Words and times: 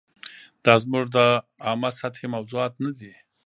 دا 0.63 0.73
زموږ 0.83 1.05
د 1.15 1.17
عامه 1.65 1.89
سطحې 1.99 2.27
موضوعات 2.35 2.73
نه 2.83 2.91
دي. 2.99 3.13